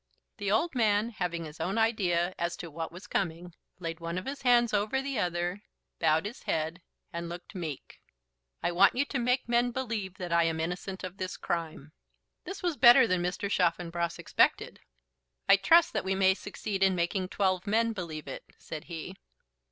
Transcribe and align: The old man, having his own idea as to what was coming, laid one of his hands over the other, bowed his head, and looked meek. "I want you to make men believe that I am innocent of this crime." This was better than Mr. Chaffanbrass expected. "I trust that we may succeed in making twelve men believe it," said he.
The 0.37 0.49
old 0.51 0.73
man, 0.73 1.09
having 1.11 1.45
his 1.45 1.59
own 1.59 1.77
idea 1.77 2.33
as 2.39 2.57
to 2.57 2.71
what 2.71 2.91
was 2.91 3.05
coming, 3.05 3.53
laid 3.77 3.99
one 3.99 4.17
of 4.17 4.25
his 4.25 4.41
hands 4.41 4.73
over 4.73 4.99
the 4.99 5.19
other, 5.19 5.61
bowed 5.99 6.25
his 6.25 6.41
head, 6.41 6.81
and 7.13 7.29
looked 7.29 7.53
meek. 7.53 8.01
"I 8.63 8.71
want 8.71 8.95
you 8.95 9.05
to 9.05 9.19
make 9.19 9.47
men 9.47 9.69
believe 9.69 10.15
that 10.15 10.33
I 10.33 10.45
am 10.45 10.59
innocent 10.59 11.03
of 11.03 11.17
this 11.17 11.37
crime." 11.37 11.91
This 12.45 12.63
was 12.63 12.77
better 12.77 13.05
than 13.05 13.21
Mr. 13.21 13.47
Chaffanbrass 13.47 14.17
expected. 14.17 14.79
"I 15.47 15.55
trust 15.55 15.93
that 15.93 16.03
we 16.03 16.15
may 16.15 16.33
succeed 16.33 16.81
in 16.81 16.95
making 16.95 17.27
twelve 17.29 17.67
men 17.67 17.93
believe 17.93 18.27
it," 18.27 18.43
said 18.57 18.85
he. 18.85 19.13